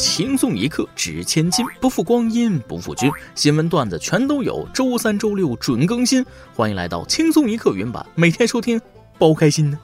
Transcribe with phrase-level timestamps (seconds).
[0.00, 3.10] 轻松一刻值千金，不负光阴不负君。
[3.34, 6.24] 新闻段子全都有，周三、周六准更新。
[6.54, 8.80] 欢迎来到轻松一刻云版，每天收听，
[9.18, 9.78] 包开心呢。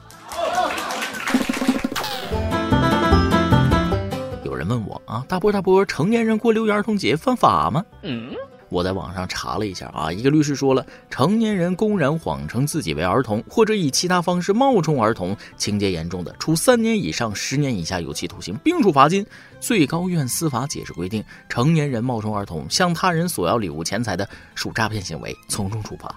[4.43, 7.85] 有人问我啊，大波大波，成年人过六一儿童节犯法吗？
[8.01, 8.31] 嗯。
[8.69, 19.25] 我在网上查了一下啊，一个律师说了，成年人公然谎称自己为儿童，或者以其他方式冒充儿童，情节严重的，处三年以上十年以下有期徒刑，并处罚金。
[19.59, 26.13] 最高院司法解释规定，成年人冒充儿童向他人索要礼物、钱财的，属诈骗行为，从重处罚。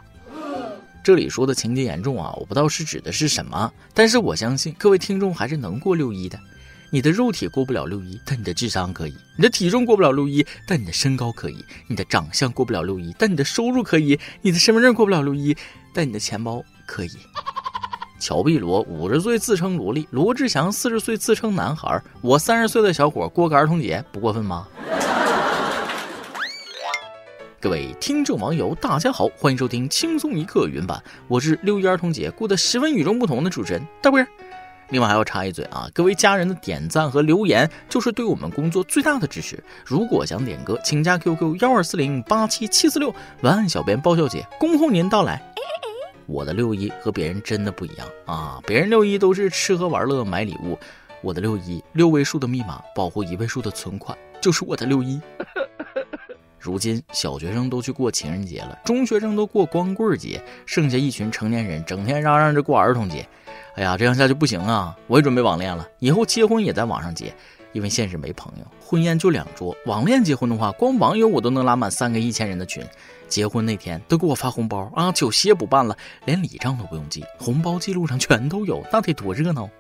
[1.03, 6.39] 这里说的情节严重啊，我不知道是指的是什么，但是我相信各位听众还是能过六一的。
[6.93, 11.55] 你的肉体过不了六一，但你的智商可以；你的体重过不了六一，但你的身高可以；
[11.87, 15.57] 你的长相过不了六一，但你的收入可以；你的身份证过不了六一，
[15.95, 17.11] 但你的钱包可以。
[18.19, 24.67] 乔碧罗五十岁自称萝莉，罗志祥四十岁自称男孩，我三十岁的小伙过个儿童节不过分吗？
[27.61, 34.21] 各位听众网友，大家好，欢迎收听轻松一刻云版，我是六一儿童节过得十分与众不同的主持人大波。
[34.91, 39.63] 另外还要插一嘴啊，各位家人的点赞和留言就是对我们工作最大的支持。
[39.85, 45.41] 如果想点歌，请加 QQ 幺二四零八七七四六，文案小编包小姐恭候您到来。
[46.27, 50.79] 我的六一和别人真的不一样啊，别人六一都是吃喝玩乐买礼物，
[51.23, 55.21] 我的六一六位数的密码保护一位数的存款，就是我的六一。
[56.61, 63.27] 如今小学生都去过情人节了，中学生都过光棍节，剩下一群成年人整天嚷嚷着过儿童节。
[63.77, 64.95] 哎呀，这样下去不行啊！
[65.07, 67.35] 我也准备网恋了，以后结婚也在网上结，
[67.73, 69.75] 因为现实没朋友，婚宴就两桌。
[69.87, 72.85] 网恋结婚的话，光网友我都能拉满三个一千人的群。
[73.27, 75.11] 结婚那天都给我发红包啊！
[75.13, 79.71] 酒席也不办了，连礼账都不用记，红包记录上全都有，那得多热闹！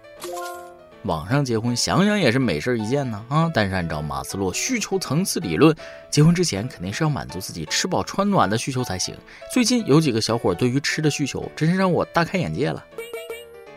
[1.04, 3.50] 网上结婚想想也是美事一件呢啊！
[3.54, 5.74] 但是按照马斯洛需求层次理论，
[6.10, 9.16] 结婚之前肯定是要满足自己吃饱穿暖的需求才行。
[9.50, 12.84] 最近有几个小伙对于吃的需求，真是让我大开眼界了。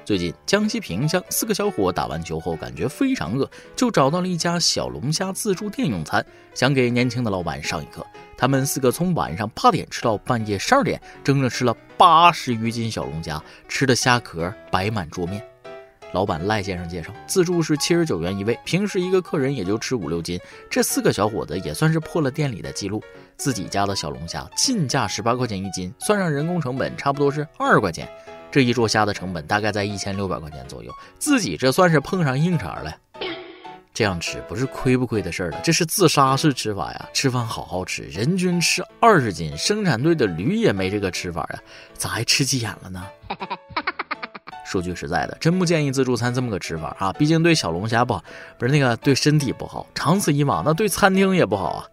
[0.03, 8.05] 最近江西萍乡四个小伙打完球后感觉非常饿，就找到了一家小龙虾自助店用餐，想给年轻的老板上一课。
[8.37, 15.41] 他们四个从晚上八点吃到半夜十二点，整整吃了八十余斤小龙虾，吃的虾壳摆满桌面。
[16.13, 20.39] 老板赖先生介绍，自助是七十九元一位，平时一个客人也就吃五六斤。
[20.69, 23.03] 这四个小伙子也算是破了店里的记录。
[23.35, 28.07] 自己家的小龙虾进价十八块钱一斤，算上人工成本，差不多是二十块钱。
[28.51, 30.93] 这一桌虾的成本大概在一千六百块钱左右。
[31.17, 32.95] 自己这算是碰上硬茬了。
[33.91, 37.09] 这样吃不是亏不亏的事儿了，这是自杀式吃法呀！
[37.13, 41.59] 吃饭好好吃，人均吃二十斤，生产队的驴也没这个吃法呀，
[41.93, 43.07] 咋还吃急眼了呢？
[44.73, 47.13] 说句实在的，真不建议自助餐这么个吃法啊！
[47.13, 48.23] 毕竟对小龙虾不好，
[48.57, 51.85] 不是那个对身体不好，长此以往那对餐厅也不好啊。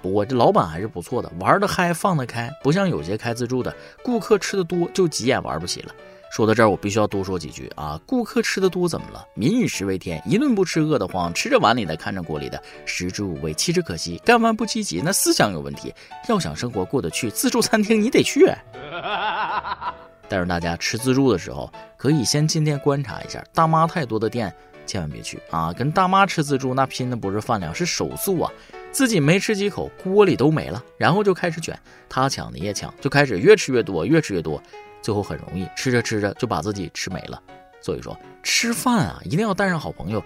[0.00, 5.94] 不过这老板还是不错的，玩得嗨，放得开，不像有些开自助的，顾客吃的多就急眼玩不起了。
[6.34, 8.00] 说到这儿，我必须要多说几句啊！
[8.06, 9.22] 顾客吃的多怎么了？
[9.34, 15.94] 民以食为天，一顿不吃饿得慌，吃着碗里的看着锅里的，食之无味，弃之可惜，干完不积极，那思想有问题。
[16.30, 18.46] 要想生活过得去，自助餐厅你得去。
[20.32, 24.50] 但是大家吃自助的时候，可以先进店观察一下，大妈太多的店
[24.86, 25.70] 千万别去啊！
[25.74, 28.50] 跟大妈吃自助，那拼的不是饭量，是手速啊！
[28.90, 31.78] 自己没吃几口，锅里都没了，然后就开始卷，
[32.08, 34.58] 他抢你也抢，就开始越吃越多，越吃越多，
[35.02, 37.38] 最后很容易吃着吃着就把自己吃没了。
[37.82, 40.24] 所以说，吃饭啊，一定要带上好朋友。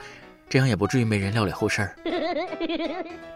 [0.48, 1.94] 这样也不至于没人料理后事儿。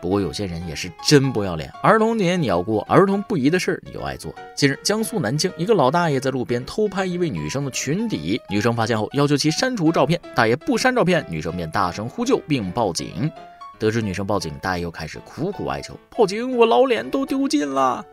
[0.01, 4.35] 不过有些人也是真不要脸，儿童节你要过，儿童不宜的事儿你又爱做。
[4.55, 13.31] 近日，江苏南京一个老大爷在路边偷拍一位女生的裙底，女生发现后要求其删除照片，大爷不删照片，女生便大声呼救并报警。
[13.79, 18.05] 得知女生报警，大爷又开始苦苦哀求：“报警，我老脸都丢尽了。”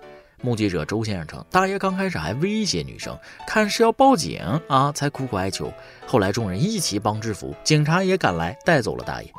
[0.43, 3.17] 目击者周先生称，大爷刚开始还威胁女生，
[3.47, 5.73] 看是要报警啊，才苦苦哀求。
[6.05, 9.33] 后来众人一起帮制服，警察也赶来带走了大爷。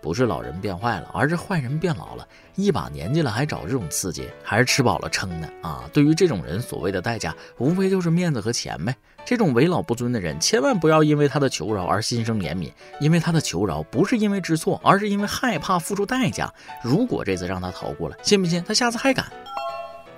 [0.00, 2.26] 不是老人变坏了，而是坏人变老了。
[2.54, 5.82] 一把年纪了还找这种刺激，还是吃饱了撑的啊！
[5.92, 8.94] 对于这种人，所谓的代价无非就是面子和钱呗。
[9.24, 12.70] 这种为老不尊的人，千万不要因为他的求饶而心生怜悯，
[13.00, 16.48] 因为他的求饶不是因为知错，而是因为害怕付出代价。
[16.84, 19.26] 如果这次让他逃过了，信不信他下次还敢？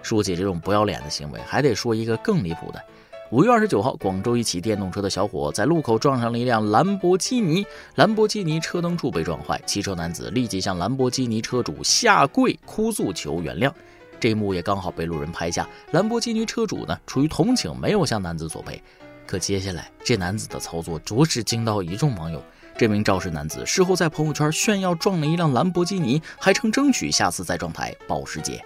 [0.02, 2.82] 说起这种不要脸的行为，还得说一个更离谱的。
[3.30, 7.66] 五月二十九号，广州一骑电动车的小伙在路口撞上了一辆兰博基尼，
[7.96, 13.70] 兰博基尼车灯柱被撞坏，骑车男子立即向兰博基尼车主下跪哭诉求原谅。
[14.18, 18.82] 这一幕也刚好被路人拍下，兰博基尼车主呢出于同情没有向男子索赔。
[19.26, 22.42] 可接下来这男子的操作着实惊到一众网友。
[22.78, 28.64] 这名肇事男子事后在朋友圈炫耀撞了一辆兰博基尼，还称争取下次再撞台保时捷。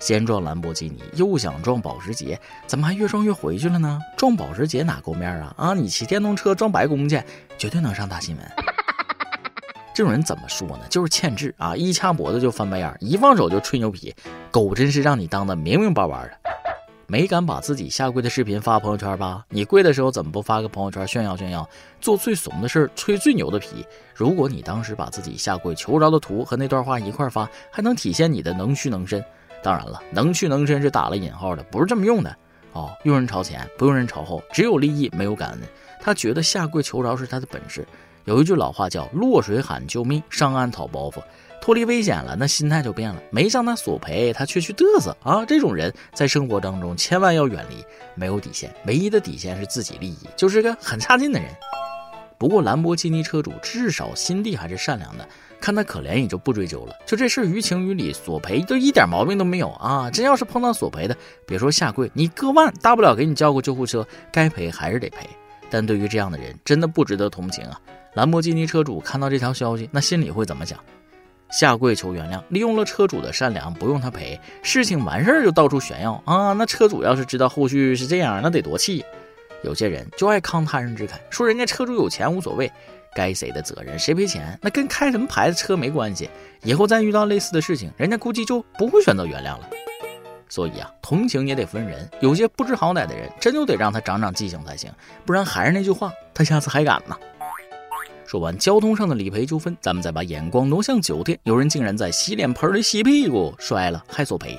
[0.00, 3.98] 先撞兰博基尼，又想撞保时捷，怎么还越撞越回去了呢？
[4.16, 5.52] 撞保时捷哪够面啊？
[5.56, 7.20] 啊，你骑电动车撞白宫去，
[7.58, 8.44] 绝对能上大新闻。
[9.92, 10.80] 这种人怎么说呢？
[10.88, 11.74] 就是欠治啊！
[11.74, 14.14] 一掐脖子就翻白眼，一放手就吹牛皮，
[14.52, 16.30] 狗真是让你当的明明白白的。
[17.08, 19.44] 没敢把自己下跪的视频发朋友圈吧？
[19.48, 21.68] 你跪的时候怎么不发个朋友圈炫耀炫耀？
[22.00, 23.84] 做最怂的事，吹最牛的皮。
[24.14, 29.24] 如果你当时把自己下跪求饶的图和那段话一块发，还能体现你的能屈能伸。
[29.62, 32.34] 当然了，能屈能伸是打了引号的，不是这么用的
[32.72, 32.90] 哦。
[33.04, 35.60] 用人朝前，不用人朝后，只有利益没有感恩。
[36.00, 37.86] 他觉得下跪求饶是他的本事。
[38.24, 41.22] 有一句老话叫“落水喊救命，上岸讨包袱”。
[41.60, 43.20] 脱离危险了，那心态就变了。
[43.30, 45.44] 没向他索赔，他却去嘚瑟啊！
[45.44, 47.84] 这种人在生活当中千万要远离，
[48.14, 51.50] 没有底线，唯一的底线是自己利益，就是个很差劲的人。
[52.38, 55.28] 不过兰博基尼车主至少心地还是善良的，
[55.60, 56.94] 看他可怜也就不追究了。
[57.06, 60.10] 就这事于情于理，索赔都一点毛病都没有啊！
[60.10, 61.16] 真要是碰到索赔的，
[61.46, 65.28] 别说下跪，你割腕，大不了给你叫个救护车，该赔还是得赔。
[65.70, 67.80] 但对于这样的人，真的不值得同情啊！
[68.14, 70.78] 兰博基尼车主看到这条消息，那心里会怎么想？
[71.50, 76.52] 下跪求原谅，利用了车主的善良，不用他赔，事情完事儿就到处炫耀啊！
[76.52, 79.04] 那车主要是知道后续是这样，那得多气。
[79.62, 82.70] 有些人就爱慷他人之慨，说人家车主有钱无所谓，
[83.18, 86.30] 该谁的责任谁赔钱，那跟开什么牌子车没关系。
[86.62, 89.68] 以后再遇到类似的事情，人家估计就不会选择原谅了。
[90.48, 94.88] 所以啊，同情也得分人，有些不知好歹的人，真就得让他长长记性才行，
[95.26, 97.18] 不然还是那句话，他下次还敢吗？
[98.24, 101.36] 说完交通上的理赔纠纷，咱们再把眼光挪向酒店。
[101.42, 104.56] 有人竟然在洗脸盆里洗屁股摔了，还索赔。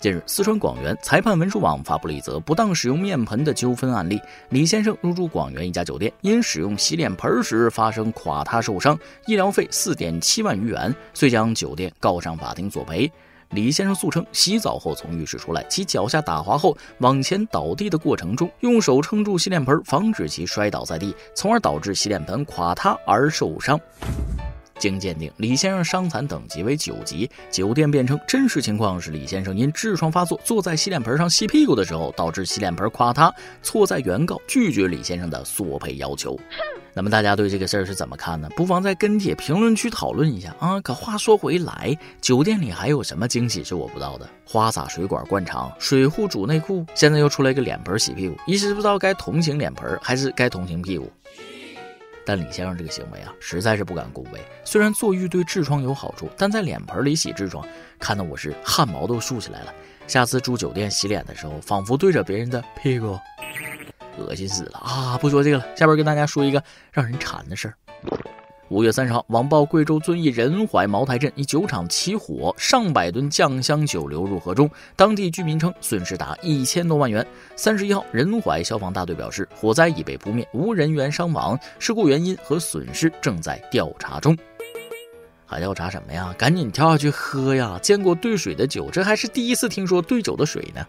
[0.00, 4.18] 近日，四川广元裁判文书网发布了一则不当使用面盆的纠纷案例。
[4.48, 13.12] 李先生入住广元一家酒店，因使用洗脸盆时发生垮塌受伤，医疗费四点七万余元，遂将酒店告上法庭索赔。
[13.50, 23.78] 李先生诉称，洗澡后从浴室出来，其脚下打滑后往前倒地的过程中，用手撑住洗脸盆，防止其摔倒在地，从而导致洗脸盆垮塌而受伤。
[24.80, 27.30] 经鉴定，李先生伤残等级为九级。
[27.50, 33.32] 酒店辩称，真实情况是李先生因痔疮发作，坐在洗脸盆上洗屁股的时候，导致洗脸盆垮塌，
[33.62, 36.36] 错在原告，拒绝李先生的索赔要求。
[36.92, 38.48] 那么大家对这个事儿是怎么看呢？
[38.56, 40.80] 不妨在跟帖评论区讨论一下啊！
[40.80, 44.28] 可话说回来，酒店里还有什么惊喜是我不知道的？
[44.44, 51.08] 花洒水管灌肠，水壶煮内裤，现在又出来一个脸盆洗屁股，一时不知道该同情脸盆还是该同情屁股。
[52.24, 54.40] 但李先生这个行为啊，实在是不敢恭维。
[54.64, 57.66] 虽然坐浴对痔疮有好处，但在脸盆里洗痔疮，
[57.98, 59.74] 看得我是汗毛都竖起来了。
[60.06, 63.18] 下次住酒店洗脸的时候，仿佛对着别人的屁股。
[64.18, 65.16] 恶心死了啊！
[65.18, 66.62] 不说这个了，下边跟大家说一个
[66.92, 67.74] 让人馋的事儿。
[68.70, 77.26] 五月三十号，网曝贵州遵义仁怀茅台镇一酒厂起火，上百吨酱香酒流入河中，当地居民称损失达一千多万元。
[77.56, 84.38] 三十一号，仁怀消防大队表示，火灾已被扑灭，无人员伤亡，事故原因和损失正在调查中。
[85.44, 86.32] 还调查什么呀？
[86.38, 87.76] 赶紧跳下去喝呀！
[87.82, 90.86] 见过兑水的酒，这还是第一次听说兑酒的水呢。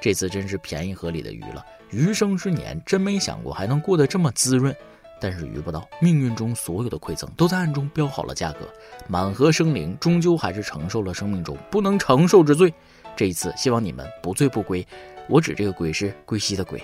[0.00, 1.64] 这次真是便宜河里的鱼了。
[1.90, 4.74] 余生之年，真没想过还能过得这么滋润。
[5.20, 8.60] 但是鱼不到，命运中所有的馈赠都在暗中标好了价格。
[9.08, 12.72] 满河生灵，终究还是承受了生命中不能承受之罪。
[13.16, 14.86] 这一次，希望你们不醉不归。
[15.28, 16.82] 我指这个“归”是归西的“归”。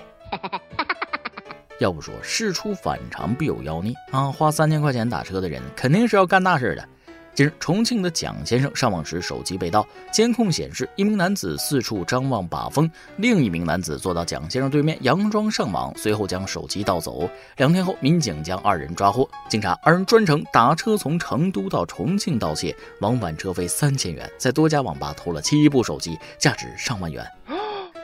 [1.80, 4.30] 要不说事出反常必有妖孽啊！
[4.30, 6.88] 花三千块钱打车的人，肯定是要干大事的。
[7.32, 17.30] 近日，重庆的蒋先生上网时手机被盗，监控显示一名男子四处张望把风，另一名男子坐到蒋先生对面佯装上网，随后将手机盗走。
[17.56, 19.28] 两天后，民警将二人抓获。
[19.48, 27.24] 经查，二人专程打车从成都到重庆盗窃，往返车费三千元，在多家网吧偷了七部手机，价值上万元。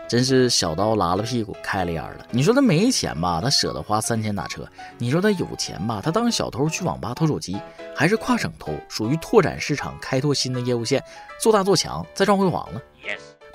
[0.09, 2.27] 真是小刀拉了屁股开了眼了。
[2.31, 4.63] 你说他没钱吧，他舍得花三千打车；
[4.99, 7.61] 你说他有钱吧，他当小偷去网吧偷手机，
[7.95, 11.03] 还是跨省偷，属于拓展市场、开拓新的业务线，
[11.41, 12.81] 做大做强，再创辉煌了。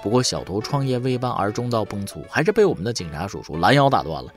[0.03, 4.31] 不过小偷创业未半而中道崩殂，还是被我们的警察叔叔拦腰打断了。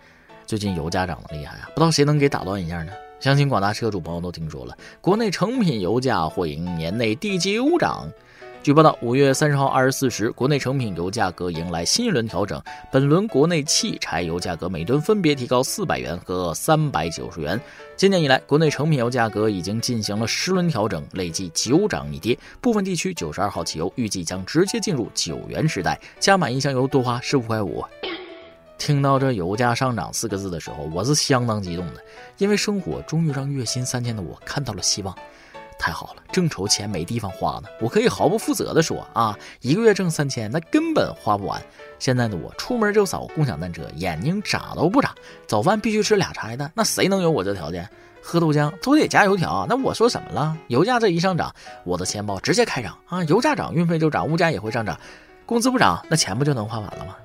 [0.46, 2.92] 最近油价涨得厉害啊，不知道谁能给打断一下呢？
[3.18, 8.06] 相信广大车主朋友都听说了，国内成品油价或迎年内第九涨。
[8.64, 12.58] 据报道，五月三十号二十四时，国内成品油价格迎来新一轮调整。
[12.90, 17.60] 本轮国内汽柴油价格每吨分别提高四百元和三百九十元。
[17.94, 22.38] 今年以来，国内成品油价格已经进行了十轮调整，累计九涨一跌。
[22.62, 27.84] 部分地区九十二号汽油预计将直接进入九元时代，加满一箱油多花十五块五。
[28.78, 32.02] 听到这油价上涨四个字的时候，我是相当激动的，
[32.38, 35.14] 因为生活终于让月薪三千的我看到了希望。
[35.78, 37.68] 太好了，正愁钱没地方花呢。
[37.80, 41.60] 我可以毫不负责的说啊，一个月挣三千，那根本花不完。
[41.98, 45.14] 现在的我出门就扫共享单车，眼睛眨都不眨。
[45.46, 47.88] 早饭必须吃俩茶叶蛋，那谁能有我这条件？
[48.26, 50.56] 喝豆浆都得加油条，那我说什么了？
[50.68, 51.54] 油价这一上涨，
[51.84, 53.22] 我的钱包直接开涨啊！
[53.24, 54.98] 油价涨，运费就涨，物价也会上涨。
[55.44, 57.16] 工资不涨，那钱不就能花完了吗？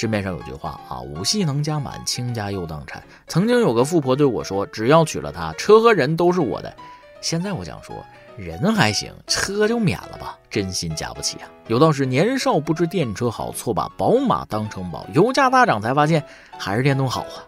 [0.00, 3.02] 市面上有句话啊，五系能加满，倾家又当产。
[3.26, 6.72] 曾经有个富婆对我说，只要娶了她，车和人都是我的。
[7.20, 7.96] 现在我想说，
[8.36, 11.50] 人还行，车就免了吧，真心加不起啊。
[11.66, 15.04] 有道是年少不知电车好，错把宝马当成宝。
[15.14, 16.22] 油价大涨才发现，
[16.56, 17.42] 还是电动好啊。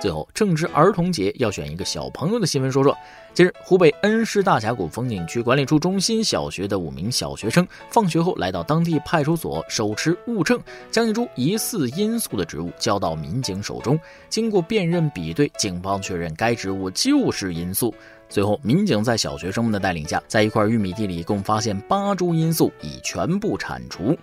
[0.00, 2.96] 最后，正值儿童节，要选一个小朋友的新闻说说。
[3.34, 10.58] 近日，湖北恩施大峡谷风景区管理处中心小学的五名小学生放学后来到当地派出所，手持物证，
[10.90, 14.00] 将一株疑似罂粟的植物交到民警手中。
[14.30, 17.94] 经过辨认比对，警方确认该植物就是罂粟。
[18.28, 24.16] 最后，民警在小学生们的带领下，在一块玉米地里共发现八株罂粟，已全部铲除。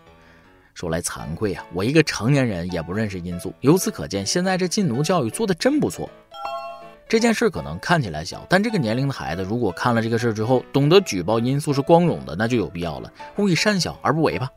[0.77, 3.51] 说来惭愧啊，我一个成年人也不认识罂粟。
[3.62, 6.07] 由此可见，现在这禁奴教育做的真不错。
[7.10, 13.12] 这件事可能看起来小，但这个年龄的孩子如果看了这个事之后，懂得举报罂粟是光荣的，那就有必要了。
[13.38, 14.48] 勿以善小而不为吧。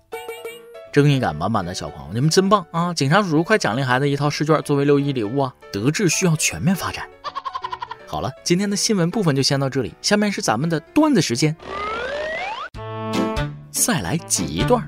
[0.93, 2.93] 正义感满满的小朋友，你们真棒啊！
[2.93, 5.55] 警察叔叔快奖励孩子一套试卷作为六一礼物啊！
[5.73, 7.09] 德智需要全面发展。
[8.07, 11.57] 好了，今天的新闻部分就先到这里，下面是咱们的段子时间，
[13.71, 14.87] 再来挤一段。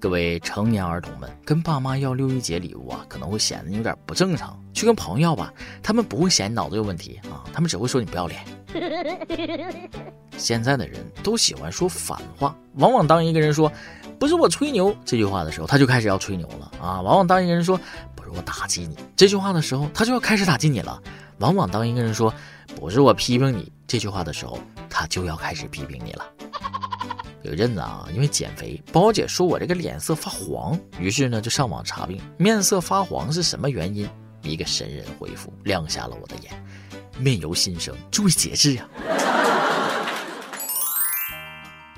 [0.00, 4.58] 各位成年儿童们，跟爸妈要六一节礼物啊，可能会显得有点不正常。
[4.72, 5.52] 去跟朋友要吧，
[5.82, 8.42] 他们不会嫌你脑子有问题啊，他们只会说你不要脸。
[10.38, 13.70] 现在的人都喜欢说反话，往往当一个人说
[14.18, 17.02] “不是我吹牛”这句话的时候，他就开始要吹牛了啊。
[17.02, 17.78] 往往当一个人说
[18.16, 20.98] “不是我打击你”这句话的时候，他就要开始打击你了。
[21.40, 22.32] 往往当一个人说
[22.74, 26.24] “不是我批评你”这句话的时候，他就要开始批评你了。
[27.42, 34.08] 有一阵子啊，因为减肥，包姐说我这个脸色发黄，于是呢就上网查病，面色发黄是什么原因？
[34.42, 36.52] 一个神人回复亮瞎了我的眼，
[37.18, 38.88] 面由心生，注意节制呀！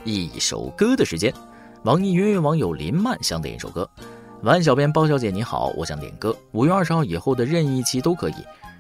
[0.04, 1.32] 一首歌的时间，
[1.84, 3.88] 网易云音乐网友林曼想点一首歌，
[4.42, 8.34] 晚小编包小姐你好，我想点歌，五月二十号以后的任意期都可以。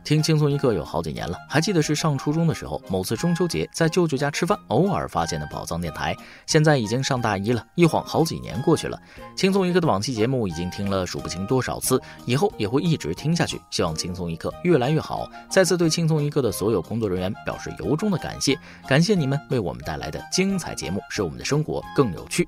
[0.04, 6.16] 听轻松一刻有好几年了，还记得是上初中的时候，某次中秋节在舅舅家吃饭，偶尔发现的宝藏电台。
[6.46, 9.00] 现在已经上大一了，一晃好几年过去了。
[9.36, 13.60] 轻松一刻的往期节目已经听了数不清多少次，以后也会一直听下去。
[13.70, 15.30] 希望轻松一刻越来越好。
[15.48, 22.46] 再次对轻松一刻的所有工作人员表示由衷的感谢，感谢你们为我们带来的精彩节目，使我们的生活更有趣。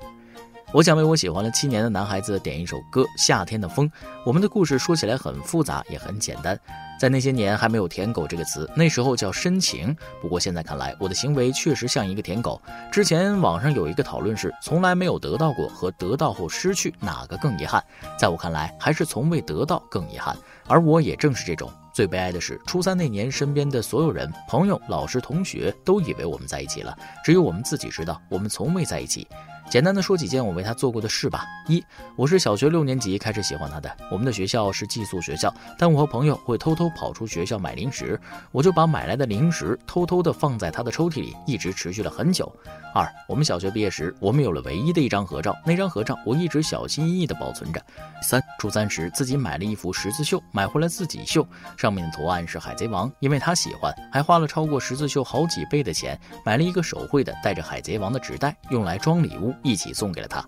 [0.73, 3.89] 我想为我喜欢了七年的男孩子点一首歌《夏天的风》。
[4.27, 6.59] 我们的故事说起来很复杂，也很简单。
[6.99, 9.95] 在那些年还没有“舔狗”这个词，那时候叫深情。
[10.23, 12.61] 不过现在看来，我的行为确实像一个舔狗。
[12.91, 17.83] 之前网上有一个讨论是：从来没有得到过和得到后失去哪个更遗憾？
[18.19, 20.37] 在我看来，还是从未得到更遗憾。
[20.67, 21.71] 而我也正是这种。
[21.93, 29.29] 最悲哀的是，初三那年，身边的所有人、朋友、老师、同学都以为我们在一起了，只有我们自己知道，我们从未在一起。
[29.75, 31.45] 简单的说几件我为他做过的事吧。
[31.67, 33.91] 一，我是小学六年级开始喜欢他的。
[34.09, 38.17] 我们的学校是寄宿学校，但我和朋友会偷偷跑出学校买零食，
[38.53, 42.55] 我就把买来的零食偷偷的放在他的抽屉里，一直持续了很久。
[42.95, 47.85] 二，我们小学毕业时，我们有了唯一的一张合照，那张合照我一直小心翼翼的保存着。
[48.23, 51.45] 三，初三时自己买了一幅十字绣，买回来自己绣，
[51.77, 56.17] 上面的图案是海贼王，因为他喜欢，还花了超过十字绣好几倍的钱，
[56.47, 59.53] 买了一个手绘的带着海贼王的纸袋，用来装礼物。
[59.65, 60.45] 一起送给了她。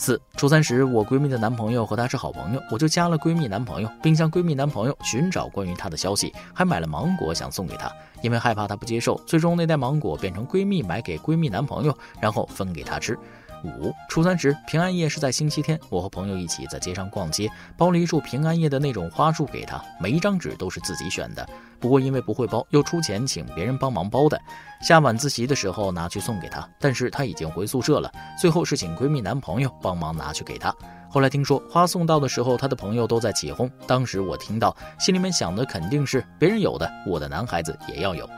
[0.00, 7.90] 四初三时，我闺蜜的男朋友和她是好朋友，我就加了闺蜜男朋友，并向闺蜜男朋友寻找关于她的消息，还买了芒果想送给她，
[8.22, 13.18] 因为害怕她不接受，最终那袋芒果变成闺蜜买给闺蜜男朋友，然后分给她吃。
[13.64, 21.48] 五初三时，平安夜是在星期天，我和朋友一起在街上逛街，包了一束平安夜的那种花束给她，每一张纸都是自己选的。
[21.80, 24.40] 不过因为不会包，又出钱请别人帮忙包的。
[24.80, 28.10] 下晚自习的时候拿去送给她，但是她已经回宿舍了。
[28.40, 30.74] 最后是请闺蜜男朋友帮忙拿去给她。
[31.10, 33.70] 后来听说花送到的时候，她的朋友都在起哄。
[33.86, 38.28] 当时我听到，心里面想的肯定是别人有的，我的男孩子也要有。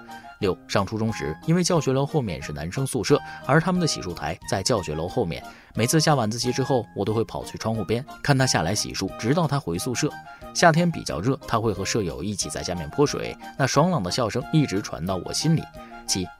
[0.40, 5.42] 六上初中时，因为教学楼后面是男生宿舍，而他们的洗漱台在教学楼后面。
[5.74, 10.10] 每次下晚自习之后，我都会跑去窗户边看他下来洗漱，直到他回宿舍。
[10.52, 15.62] 夏天比较热，他会和舍友一起在下面泼水，那爽朗的笑声一直传到我心里。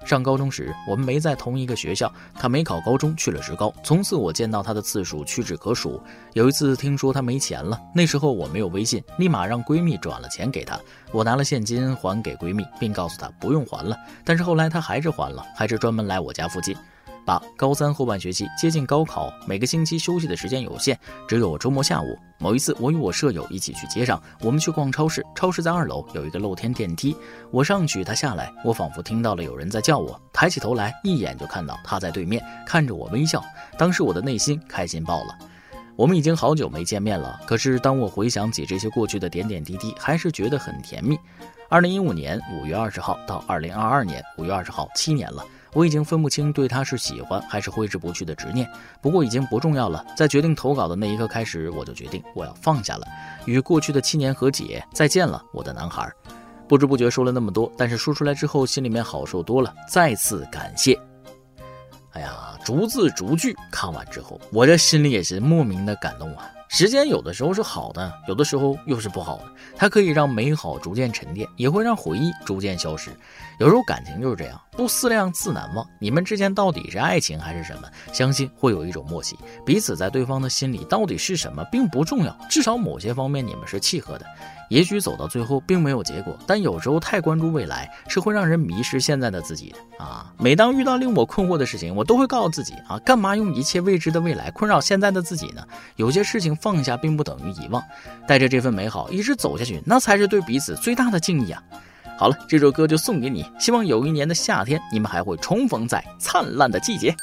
[0.05, 6.01] 上高中时，我们没在同一个学校，他没考高中，去了职高，从此我见到他的次数屈指可数。
[6.33, 10.79] 有一次听说他没钱了，那时候我没有微信，立马让闺蜜转了钱给他，
[11.13, 13.97] 我拿了现金还给闺蜜，并告诉她不用还了。
[14.25, 16.77] 但是后来他还是还了，还是专门来我家附近。
[17.57, 20.97] 高三后半学期接近高考，每个星期休息的时间有限，
[21.29, 22.19] 只有周末下午。
[22.39, 27.15] 某一次，我与我舍友一起去街上，我们去逛超市，超市在二楼有一个露天电梯，
[27.51, 33.45] 我上去，他下来，我仿佛听到了有人在叫我，抬起头来，一眼就看到他在对面看着我微笑，
[33.77, 35.39] 当时我的内心开心爆了。
[35.97, 41.19] 我们已经好久没见面了，可是当我回想起这些过去的点点滴滴，还是觉得很甜蜜。
[41.69, 45.45] 二零一五年五月二十号到二零二二年五月二十号，七年了。
[45.73, 48.69] 我已经分不清对他是喜欢还是挥之不去的执念，
[49.01, 50.05] 不过已经不重要了。
[50.17, 53.07] 在决定投稿的那一刻开始，我就决定我要放下了，
[53.47, 56.11] 与过去的七年和解，再见了，我的男孩。
[56.69, 59.75] 不知不觉说了那么多，但是说出来之后，心里面好受多了。
[59.89, 60.97] 再次感谢。
[62.13, 66.49] 哎呀，逐字逐句看完之后，我这心里也是莫名的感动啊。
[66.69, 69.45] 时间有的时候是好的，有的时候又是不好的。
[69.77, 73.11] 它可以让美好逐渐沉淀，也会让回忆逐渐消失。
[73.61, 75.87] 有时候感情就是这样，不思量，自难忘。
[75.99, 77.83] 你们之间到底是爱情还是什么？
[78.11, 82.35] 相信会有一种默契，彼此在对方的心里到底是什么，并不重要。
[82.49, 84.25] 至少某些方面你们是契合的。
[84.71, 90.33] 也许走到最后并没有结果，但有时候太关注未来是会让人迷失现在的自己的啊！
[90.39, 95.63] 每当遇到令我困惑的事情，我都会告诉自己啊，干嘛用一切未知的未来困扰现在的自己呢？
[95.97, 97.83] 有些事情放下并不等于遗忘，
[98.27, 101.63] 带着这份美好一直走下去，那才是对彼此最大的敬意啊！
[102.21, 107.17] 好了，这首歌就送给你，希望有一年的夏天，你们还会重逢在灿烂的季节。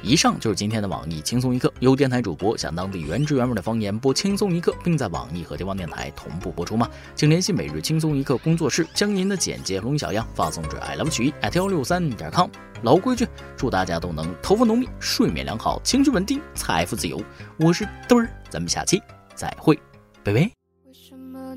[0.00, 6.88] 以上就是今天的网易轻松一刻，由电台主播向当地原汁原味的方言播轻松一刻，并在网易和地方电台同步播出吗？
[7.16, 12.48] 请联系每日轻松一刻工作室，将您的简介录音小样发送至 i love 曲艺 at 幺六三点 com。
[12.82, 17.20] 老规矩，祝大家都能头发浓密、睡眠良好、情绪稳定、财富自由。
[17.58, 19.02] 我是嘚儿，咱们下期
[19.34, 19.76] 再会，
[20.22, 20.61] 拜拜。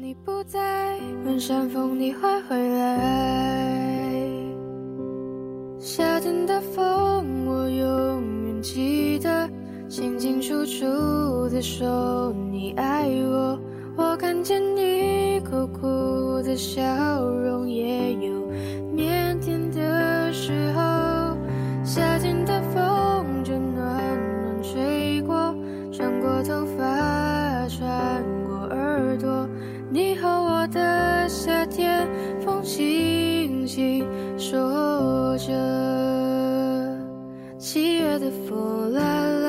[0.05, 0.99] 你不在？
[1.25, 4.29] 问山风你会回来？
[5.79, 9.49] 夏天的风，我永远记得，
[9.89, 10.85] 清清楚楚
[11.49, 12.73] 的说你。
[12.73, 13.59] 爱我。
[13.95, 15.39] 我看见你。
[15.39, 16.83] 苦苦的笑
[17.27, 18.31] 容，也有
[18.95, 21.35] 腼腆的时候。
[21.83, 25.55] 夏天的风，就暖暖吹过，
[25.91, 28.14] 穿过头发，穿。
[30.67, 32.07] 的夏天，
[32.43, 34.05] 风轻轻
[34.37, 35.53] 说着。
[37.57, 39.44] 七月的风来了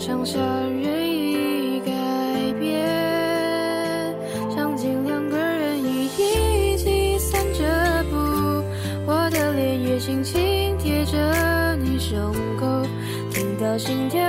[0.00, 0.38] 像夏
[0.70, 1.92] 日已改
[2.58, 4.16] 变，
[4.56, 8.16] 场景两个人已一起散着步，
[9.04, 12.88] 我的脸也轻轻贴着你胸口，
[13.30, 14.19] 听到心跳。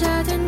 [0.00, 0.39] 山峰，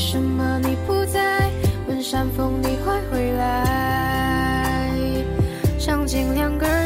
[0.00, 1.50] 为什么你不在？
[1.86, 4.96] 问山风你会回来
[5.78, 6.79] 场景两个人